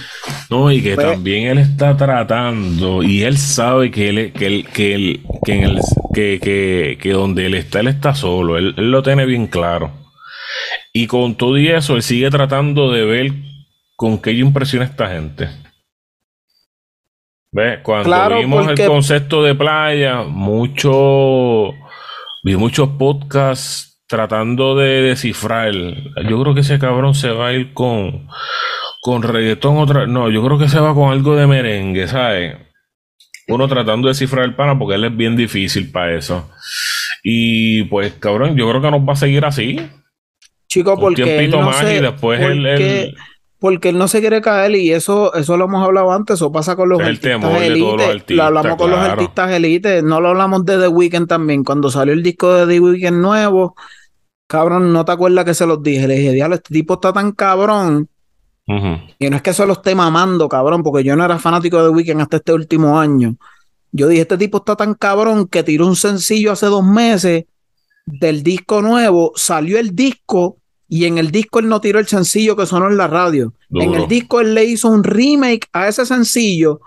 [0.50, 4.66] No, y que Pues- también él está tratando, y él sabe que él, que él,
[4.70, 5.80] que él, que en el,
[6.12, 9.92] que, que, que donde él está, él está solo, él, él lo tiene bien claro.
[10.92, 13.32] Y con todo y eso, él sigue tratando de ver
[13.96, 15.48] con qué impresiona a esta gente.
[17.52, 17.78] ¿Ves?
[17.82, 21.72] Cuando Claro, vimos porque- el concepto de playa, mucho,
[22.44, 25.72] vi muchos podcasts tratando de descifrar.
[26.28, 28.28] Yo creo que ese cabrón se va a ir con,
[29.00, 30.06] con reggaetón otra.
[30.06, 32.56] No, yo creo que se va con algo de merengue, ¿sabes?
[33.48, 36.50] Uno tratando de descifrar el pana porque él es bien difícil para eso.
[37.22, 39.80] Y pues, cabrón, yo creo que nos va a seguir así.
[40.68, 43.16] Chico, Un porque él tiempito no más se- y después él- porque- él-
[43.58, 46.76] porque él no se quiere caer y eso, eso lo hemos hablado antes, eso pasa
[46.76, 50.28] con los el artistas los elite, artistas, lo hablamos con los artistas elite, no lo
[50.28, 53.74] hablamos de The Weeknd también, cuando salió el disco de The Weeknd nuevo,
[54.46, 57.32] cabrón, no te acuerdas que se los dije, le dije, diablo, este tipo está tan
[57.32, 58.08] cabrón,
[58.68, 58.98] Ujú.
[59.18, 61.88] y no es que se lo esté mamando, cabrón, porque yo no era fanático de
[61.88, 63.36] The Weeknd hasta este último año,
[63.90, 67.44] yo dije, este tipo está tan cabrón que tiró un sencillo hace dos meses
[68.04, 72.56] del disco nuevo, salió el disco y en el disco él no tiró el sencillo
[72.56, 73.52] que sonó en la radio.
[73.70, 76.80] En el disco él le hizo un remake a ese sencillo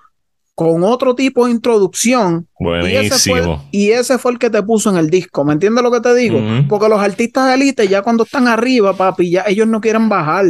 [0.56, 2.46] con otro tipo de introducción.
[2.60, 3.70] Y ese, fue, Buenísimo.
[3.72, 5.46] y ese fue el que te puso en el disco.
[5.46, 6.38] ¿Me entiendes lo que te digo?
[6.68, 10.46] Porque los artistas de élite ya cuando están arriba, papi, ya ellos no quieren bajar.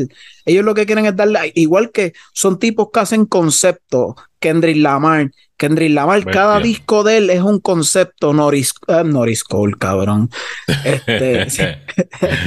[0.45, 4.15] Ellos lo que quieren es darle, igual que son tipos que hacen conceptos.
[4.39, 5.31] Kendrick Lamar.
[5.57, 6.31] Kendrick Lamar, Bestia.
[6.31, 8.33] cada disco de él es un concepto.
[8.33, 10.29] Norris, eh, Norris Cole, cabrón.
[10.85, 11.45] Este,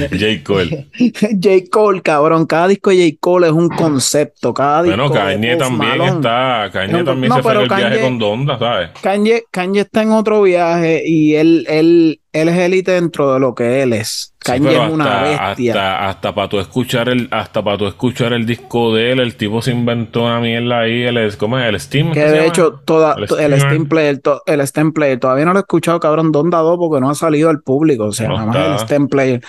[0.09, 0.43] J.
[0.43, 0.87] Cole.
[1.13, 1.49] J.
[1.71, 2.47] Cole, cabrón.
[2.47, 3.17] Cada disco de J.
[3.19, 4.51] Cole es un concepto.
[4.51, 6.69] Cada disco Bueno, de Kanye también está.
[6.73, 8.89] Kanye No, también no, se fue el viaje con Donda, ¿sabes?
[9.01, 13.53] Kanye, Kanye está en otro viaje y él, él, él es élite dentro de lo
[13.53, 14.32] que él es.
[14.43, 15.71] Kanye es una hasta, bestia.
[15.73, 19.35] hasta, hasta para tú escuchar el, hasta para tú escuchar el disco de él, el
[19.35, 21.65] tipo se inventó una mierda ahí, el, ¿cómo es?
[21.67, 22.09] El Steam.
[22.11, 23.59] que ¿qué se de hecho, toda, El to- el, Steamer.
[23.69, 27.01] Steam Player, to- el Steam Player, todavía no lo he escuchado, cabrón, Donda 2 porque
[27.01, 28.05] no ha salido al público.
[28.05, 28.73] O sea, No nada más está.
[28.73, 29.41] el Steam Player.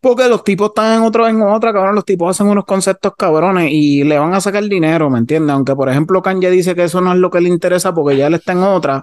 [0.00, 1.94] Porque los tipos están en otro, en otra, cabrón.
[1.94, 5.52] Los tipos hacen unos conceptos cabrones y le van a sacar dinero, ¿me entiendes?
[5.54, 8.26] Aunque, por ejemplo, Kanye dice que eso no es lo que le interesa porque ya
[8.28, 9.02] él está en otra.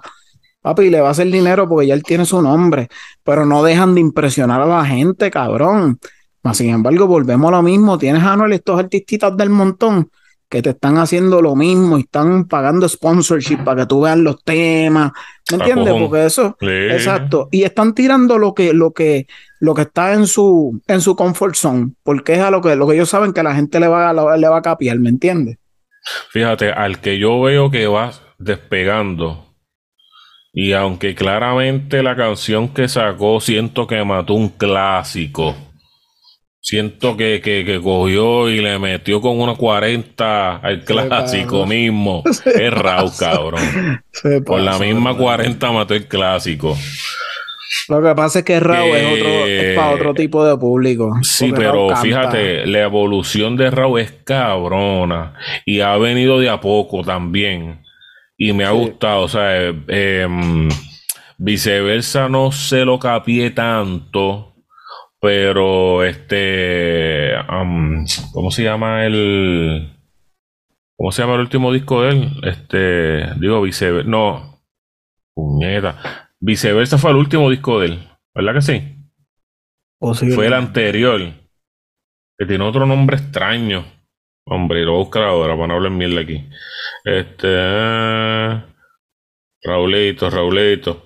[0.66, 2.88] Papi, le va a hacer dinero porque ya él tiene su nombre.
[3.22, 6.00] Pero no dejan de impresionar a la gente, cabrón.
[6.42, 7.96] Mas, sin embargo, volvemos a lo mismo.
[7.98, 10.10] Tienes a Anuel, estos artistitas del montón
[10.48, 14.42] que te están haciendo lo mismo y están pagando sponsorship para que tú veas los
[14.42, 15.12] temas.
[15.50, 15.94] ¿Me entiendes?
[16.00, 16.66] Porque eso, Sí.
[16.66, 17.48] exacto.
[17.52, 19.26] Y están tirando lo que, lo que,
[19.60, 22.88] lo que está en su, en su comfort zone, porque es a lo que, lo
[22.88, 25.58] que ellos saben que la gente le va, a- le va a capiar, ¿me entiendes?
[26.30, 29.45] Fíjate, al que yo veo que va despegando,
[30.58, 35.54] y aunque claramente la canción que sacó siento que mató un clásico,
[36.62, 42.68] siento que, que, que cogió y le metió con una 40 al clásico mismo, Se
[42.68, 43.60] es Raúl, cabrón.
[44.10, 45.24] Se Por la misma ¿verdad?
[45.24, 46.74] 40 mató el clásico.
[47.90, 51.18] Lo que pasa es que Raúl es, otro, es para otro tipo de público.
[51.20, 55.34] Sí, pero fíjate, la evolución de Raúl es cabrona
[55.66, 57.85] y ha venido de a poco también.
[58.38, 58.76] Y me ha Sí.
[58.76, 60.68] gustado, o sea, eh, em,
[61.38, 64.54] viceversa no se lo capié tanto,
[65.20, 67.32] pero este,
[68.32, 69.90] ¿cómo se llama el,
[70.96, 72.30] cómo se llama el último disco de él?
[72.42, 74.60] Este, digo viceversa, no,
[75.34, 78.92] puñeta, viceversa fue el último disco de él, ¿verdad que sí?
[79.98, 80.34] Posible.
[80.34, 81.20] Fue el anterior.
[82.38, 83.86] Que tiene otro nombre extraño.
[84.48, 86.48] Hombre, lo voy a buscar ahora para no hablar mierda aquí.
[87.04, 87.48] Este.
[87.50, 88.62] eh,
[89.62, 91.02] Raulito, Raulito.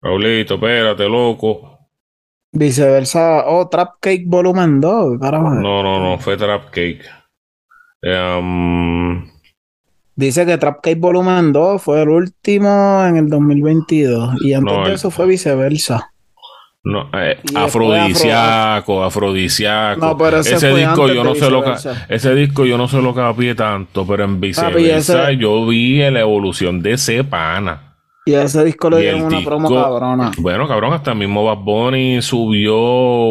[0.00, 1.78] Raulito, espérate, loco.
[2.52, 3.44] Viceversa.
[3.46, 5.18] Oh, Trap Cake Volumen 2.
[5.20, 5.50] Carajo.
[5.54, 7.04] No, no, no, fue Trap Cake.
[8.02, 9.28] Um,
[10.14, 14.40] Dice que Trap Cake Volumen 2 fue el último en el 2022.
[14.42, 16.12] Y antes No, de eso fue viceversa.
[16.86, 20.00] No, eh, afrodisiaco, afrodisiaco.
[20.06, 22.06] No, pero ese ese disco yo no se lo Viceversa.
[22.08, 25.98] ese disco yo no se lo capié tanto, pero en Papi, viceversa ese- yo vi
[25.98, 27.82] la evolución de ese pana.
[28.24, 30.32] Y a ese disco le dieron una promo disco- cabrona.
[30.38, 32.76] Bueno, cabrón, hasta el mismo Bad Bunny subió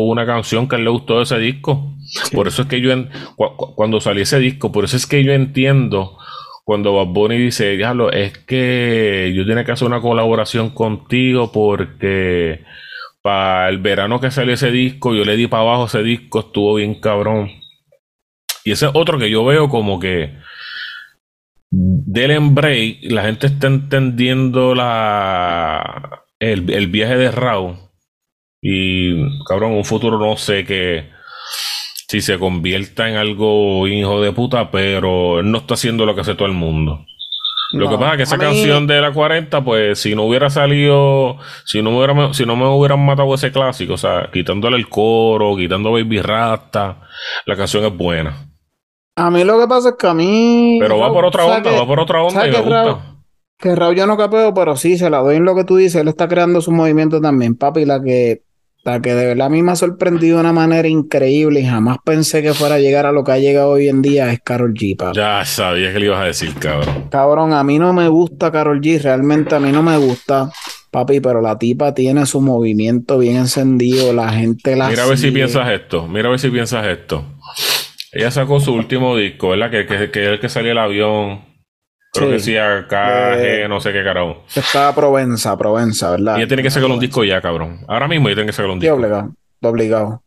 [0.04, 1.91] una canción que le gustó de ese disco.
[2.34, 5.06] Por eso es que yo, en- cu- cu- cuando salió ese disco, por eso es
[5.06, 6.18] que yo entiendo
[6.63, 12.63] cuando Bad Bunny dice, diablo, es que yo tenía que hacer una colaboración contigo porque
[13.25, 16.75] para el verano que salió ese disco, yo le di para abajo ese disco, estuvo
[16.75, 17.49] bien cabrón.
[18.63, 20.38] Y ese es otro que yo veo como que
[21.71, 27.77] del Embray, la gente está entendiendo la el, el viaje de Raúl.
[28.61, 31.09] Y cabrón, un futuro no sé que
[32.07, 36.21] si se convierta en algo hijo de puta, pero él no está haciendo lo que
[36.21, 37.07] hace todo el mundo.
[37.75, 40.23] Lo No, que pasa es que esa mí- canción de la 40, pues si no
[40.23, 44.29] hubiera salido, si no, me hubiera, si no me hubieran matado ese clásico, o sea,
[44.31, 47.01] quitándole el coro, quitando Baby Rasta,
[47.45, 48.49] la canción es buena.
[49.17, 50.77] A mí lo que pasa es que a mí.
[50.79, 52.91] Pero va por otra ¿sabes onda, va por otra onda ¿sabes y me Raúl?
[52.93, 53.11] gusta.
[53.57, 56.01] Que Raúl yo no capeo, pero sí, se la doy en lo que tú dices.
[56.01, 57.85] Él está creando su movimiento también, papi.
[57.85, 58.41] La que,
[58.86, 61.98] la que de verdad a mí me ha sorprendido de una manera increíble y jamás
[62.06, 64.76] pensé que fuera a llegar a lo que ha llegado hoy en día es Carol
[64.76, 65.17] G, papi.
[65.17, 67.10] Ya sabía que le ibas a decir, cabrón.
[67.10, 70.52] Cabrón, a mí no me gusta Carol G, realmente a mí no me gusta,
[70.91, 75.17] papi, pero la tipa tiene su movimiento bien encendido, la gente la Mira a ver
[75.17, 76.08] si piensas esto.
[76.08, 77.26] Mira a ver si piensas esto.
[78.12, 79.71] Ella sacó su último disco, ¿verdad?
[79.71, 81.55] Que, que, que es el que salió el avión.
[82.15, 82.34] Creo Sí.
[82.34, 84.43] que sí, acá, Eh, no sé qué carajo.
[84.56, 86.38] Está Provenza, Provenza, ¿verdad?
[86.38, 87.80] Ella tiene que sacar un disco ya, cabrón.
[87.88, 88.95] Ahora mismo ella tiene que sacar un disco.
[88.95, 90.21] obligado, obligado.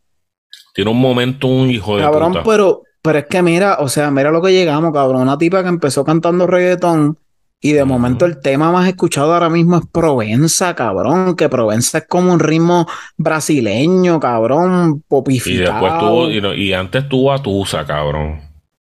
[0.73, 2.43] Tiene un momento, un hijo de Cabrón, puta.
[2.43, 5.23] pero, pero es que mira, o sea, mira lo que llegamos, cabrón.
[5.23, 7.17] Una tipa que empezó cantando reggaetón
[7.61, 11.35] y de momento el tema más escuchado ahora mismo es Provenza, cabrón.
[11.35, 15.71] Que Provenza es como un ritmo brasileño, cabrón, Y popificado.
[15.71, 18.41] después tuvo, y, no- y antes tuvo a Tusa, cabrón.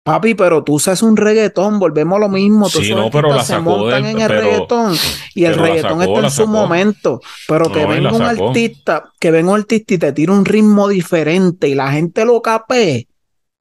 [0.03, 2.67] Papi, pero tú haces un reggaetón, volvemos a lo mismo.
[2.69, 4.95] Sí, esos no, pero la artistas se sacó montan del- en el pero- reggaetón
[5.35, 6.47] y el reggaetón sacó, está en su sacó.
[6.47, 7.21] momento.
[7.47, 8.47] Pero que No, venga un sacó.
[8.47, 12.41] artista, que venga un artista y te tire un ritmo diferente y la gente lo
[12.41, 13.07] capee.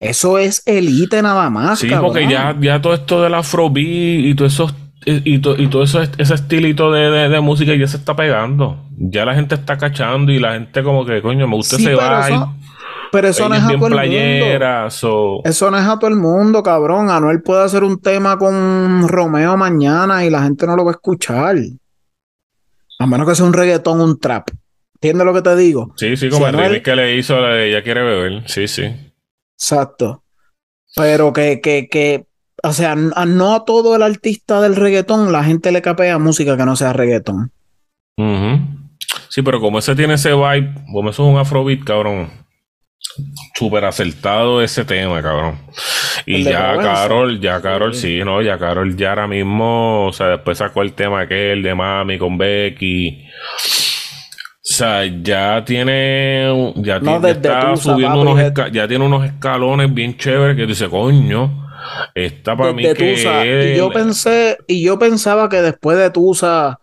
[0.01, 2.13] Eso es elite nada más, Sí, cabrón.
[2.13, 4.71] porque ya, ya todo esto del afrobeat y todo eso
[5.05, 8.15] y, y to- y todo eso ese estilito de, de- de música ya se está
[8.15, 8.85] pegando.
[8.97, 11.93] Ya la gente está cachando y la gente como que, coño, me gusta Sí, ese
[11.95, 12.55] eso,
[13.13, 13.95] pero eso no es a todo el
[14.59, 14.91] mundo.
[14.91, 17.11] so- Eso no es a todo el mundo, cabrón.
[17.11, 20.95] Anuel puede hacer un tema con Romeo mañana y la gente no lo va a
[20.95, 21.57] escuchar.
[23.01, 24.49] A menos que sea un reggaetón, un trap.
[24.95, 25.93] ¿Entiendes lo que te digo?
[25.97, 28.43] Sí, sí, como Si el Anuel- que le hizo la de Ella quiere beber.
[28.49, 28.83] Sí, sí.
[29.57, 30.25] Exacto.
[30.97, 32.27] Pero que, que, que,
[32.65, 36.65] o sea, no a todo el artista del reggaetón la gente le capea música que
[36.65, 37.53] no sea reggaetón.
[39.29, 42.31] Sí, pero como ese tiene ese vibe, como eso es un afrobeat, cabrón.
[43.55, 45.59] Súper acertado ese tema, cabrón.
[46.27, 46.77] Y ya.
[46.77, 48.21] Carol, ya Carol, Sí.
[48.25, 52.19] no, ya Carol ya ahora mismo, o sea, después sacó el tema aquel de Mami
[52.19, 53.25] con Becky.
[54.71, 59.93] sea, ya tiene, ya, No, tiene- está Tusa, subiendo unos, esca- ya tiene unos escalones
[59.95, 61.67] bien chéveres que dice, coño,
[62.15, 63.47] esta para mí que Tusa.
[63.47, 66.79] Y yo pensé, y yo pensaba que después de Tusa,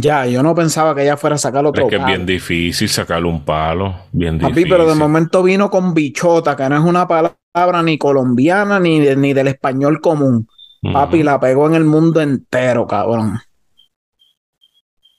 [0.00, 2.14] ya, yo no pensaba que ella fuera a sacar otro es que es palo.
[2.14, 4.70] bien difícil sacarle un palo, bien Papi, difícil.
[4.70, 9.16] pero de momento vino con bichota, que no es una palabra ni colombiana ni, de-
[9.16, 10.46] ni del español común.
[10.92, 13.38] Papi, la pegó en el mundo entero, cabrón.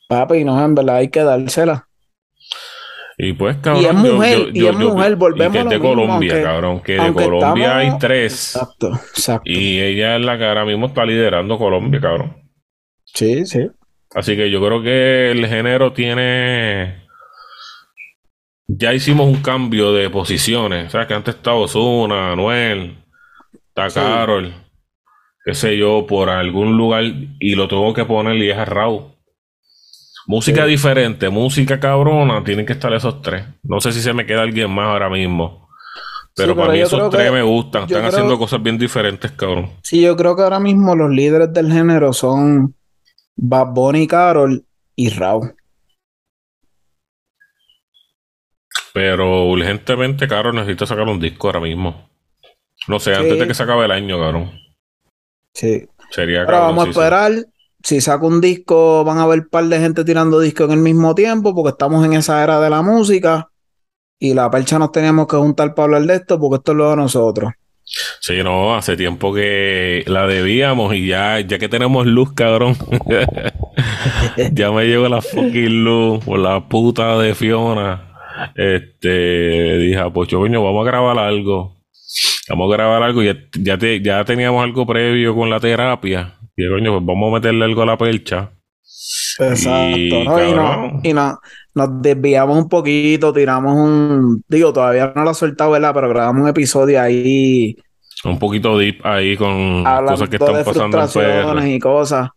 [0.10, 1.88] Papi, no, en verdad hay que dársela.
[3.18, 5.60] Y pues, cabrón, Y es mujer, yo- y yo- es yo- mujer, y volvemos que
[5.60, 8.56] es de mismo, Colombia, aunque- cabrón, que de Colombia estamos- hay tres.
[8.56, 9.44] Exacto, exacto.
[9.50, 12.36] Y ella es la que ahora mismo está liderando Colombia, cabrón.
[13.06, 13.70] Sí, sí.
[14.16, 17.04] Así que yo creo que el género tiene.
[18.68, 20.92] Ya hicimos un cambio de posiciones.
[20.92, 21.08] ¿Sabes?
[21.08, 22.98] Que antes estaba Ozuna, Anuel,
[23.68, 24.00] está Sí.
[24.00, 24.54] Carol,
[25.46, 27.04] qué sé yo, por algún lugar
[27.40, 29.12] y lo tengo que poner y es a Raúl.
[30.26, 30.70] Música Sí.
[30.72, 33.44] diferente, música cabrona, tienen que estar esos tres.
[33.64, 35.68] No sé si se me queda alguien más ahora mismo.
[36.36, 37.84] Pero Sí, para mí esos tres me gustan.
[37.84, 39.70] Están creo- haciendo cosas bien diferentes, cabrón.
[39.84, 42.74] Sí, yo creo que ahora mismo los líderes del género son
[43.36, 44.66] Bad Bunny, Carol
[44.96, 45.56] y Raúl.
[48.94, 52.10] Pero urgentemente, Carol, necesita sacar un disco ahora mismo.
[52.88, 54.52] No sé, antes de que se acabe el año, cabrón.
[55.54, 55.88] Sí.
[56.12, 57.32] Sería Ahora vamos a esperar.
[57.82, 60.80] Si saca un disco, van a haber un par de gente tirando discos en el
[60.80, 63.50] mismo tiempo, porque estamos en esa era de la música.
[64.20, 66.90] Y la percha nos teníamos que juntar para hablar de esto, porque esto es lo
[66.92, 67.52] de nosotros.
[68.22, 72.76] Sí, no, hace tiempo que la debíamos y ya, ya que tenemos luz, cabrón.
[74.54, 78.10] ya me llegó la fucking luz por la puta de Fiona.
[78.56, 81.78] Este, dije, ah, pues coño, vamos a grabar algo.
[82.50, 83.22] Vamos a grabar algo.
[83.24, 86.36] Ya, ya, te- ya teníamos algo previo con la terapia.
[86.56, 88.52] Y coño, pues vamos a meterle algo a la percha.
[89.40, 90.20] Exacto, Y, ¿no?
[90.22, 91.00] Y, no- cabrón.
[91.04, 91.40] y no-
[91.76, 95.92] nos desviamos un poquito, tiramos un, digo, todavía no lo he soltado, ¿verdad?
[95.94, 97.76] Pero grabamos un episodio ahí
[98.24, 102.30] Un poquito deep ahí con cosas que están de pasando en frustraciones y cosas.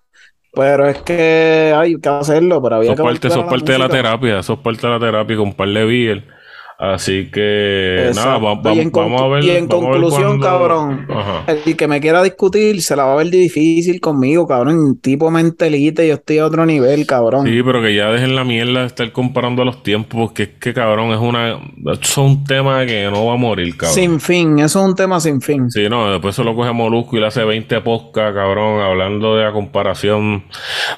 [0.53, 3.79] Pero es que hay que hacerlo, pero había Eso es que parte, es parte de
[3.79, 6.36] la terapia, eso es parte de la terapia con un par de beer.
[6.79, 8.43] Así que nada, Exacto.
[8.45, 9.45] va- va- y en, vamos a ver.
[9.45, 11.45] y en conclusión, cabrón, Ajá.
[11.47, 14.99] el que me quiera discutir se la va a ver difícil conmigo, cabrón.
[15.01, 17.47] Tipo mentalite, yo estoy a otro nivel, cabrón.
[17.47, 20.75] Sí, pero que ya dejen la mierda de estar comparando los tiempos, porque es que
[20.75, 21.53] cabrón es una.
[21.55, 23.95] Eso es un tema que no va a morir, cabrón.
[23.95, 25.71] sin fin, eso es un tema sin fin.
[25.71, 29.45] Sí, no, después se lo coge Molusco y le hace 20 podcasts, cabrón, hablando de
[29.45, 30.45] la comparación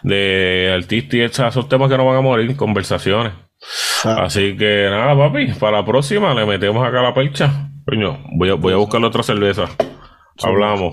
[0.03, 3.33] de artistas y esos temas que no van a morir, conversaciones.
[3.61, 4.23] Exacto.
[4.23, 7.71] Así que nada, papi, para la próxima le metemos acá la percha.
[7.87, 9.65] Coño, voy a, voy a buscar otra cerveza.
[10.43, 10.93] Hablamos.